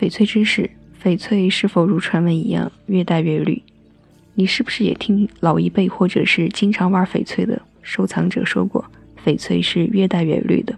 [0.00, 0.70] 翡翠知识：
[1.02, 3.60] 翡翠是否如传闻一样越戴越绿？
[4.34, 8.84] 你是不是也听老一辈或者是经常玩翡翠的收藏者说过，
[9.24, 10.72] 翡翠是越戴越绿的？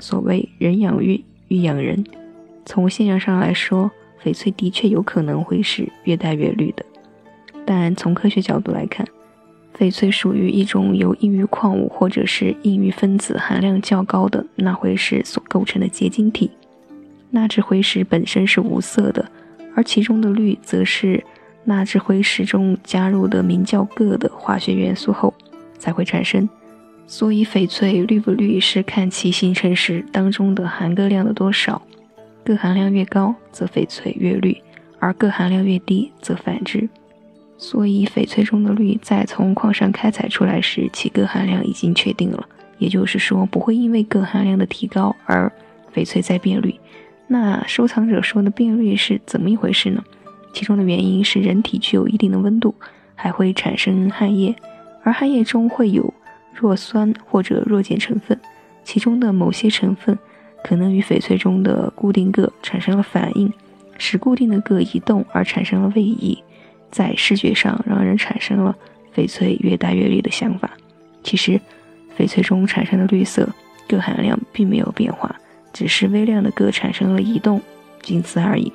[0.00, 2.04] 所谓人养玉，玉养人。
[2.64, 3.88] 从现象上来说，
[4.24, 6.84] 翡翠的确有可能会是越戴越绿的。
[7.64, 9.06] 但从科学角度来看，
[9.78, 16.50] 翡翠属于一种由硬玉矿物或者是硬玉分子含量较高的钠辉石所构成的结晶体。
[17.36, 19.30] 钠质辉石本身是无色的，
[19.74, 21.22] 而其中的氯则是
[21.64, 25.34] 钠质辉石中加入的名叫铬的化学元素后
[25.78, 26.48] 才会产生。
[27.06, 31.82] 所以翡翠绿不绿是看其形成时当中的含铬量的多少，
[32.42, 34.56] 铬含量越高，则翡翠越绿，
[34.98, 36.88] 而铬含量越低，则反之。
[37.58, 45.52] 所以翡翠中的绿在从矿上开采出来时，其铬含量已经确定了，也就是说不会因为铬含量的提高而
[45.94, 46.74] 翡翠再变绿。
[47.28, 50.04] 那收藏者说的变绿是怎么一回事呢？
[50.52, 52.74] 其中的原因是人体具有一定的温度，
[53.14, 54.54] 还会产生汗液，
[55.02, 56.14] 而汗液中会有
[56.54, 58.40] 弱酸或者弱碱成分，
[58.84, 60.18] 其中的某些成分
[60.64, 63.52] 可能与翡翠中的固定铬产生了反应，
[63.98, 66.42] 使固定的铬移动而产生了位移，
[66.90, 68.74] 在视觉上让人产生了
[69.14, 70.70] 翡翠越大越绿的想法。
[71.22, 71.60] 其实，
[72.16, 73.48] 翡翠中产生的绿色
[73.88, 75.34] 铬含量并没有变化。
[75.76, 77.60] 只是微量的铬产生了移动，
[78.00, 78.72] 仅此而已。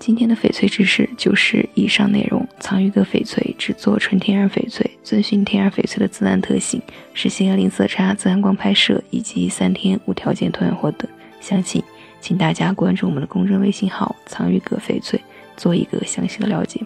[0.00, 2.44] 今天的翡翠知识就是以上内容。
[2.58, 6.82] 藏玉阁翡翠只做纯天然翡翠，遵循天然翡翠的自然特性，
[7.14, 11.08] 实现零色差、自然光拍摄以及三天无条件退换货等。
[11.40, 11.80] 详情
[12.20, 15.20] 请大家关注我们的公众微信号“藏玉阁翡翠”，
[15.56, 16.80] 做一个详细的了解。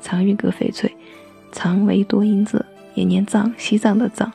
[0.00, 0.90] 藏玉阁翡翠，
[1.52, 4.32] 藏为多音字，也念藏，西藏的藏。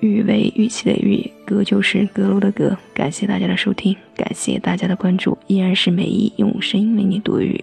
[0.00, 2.76] 玉为玉器的玉，阁就是阁楼的阁。
[2.94, 7.62] 感谢大家的收听，感谢大家的关注，依然是美意用声音为你读语。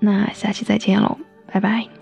[0.00, 1.95] 那下期再见喽，拜拜。